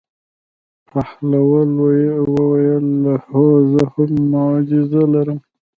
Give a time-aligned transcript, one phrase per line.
[0.91, 1.69] بهلول
[2.35, 5.39] وویل: هو زه هم معجزه لرم.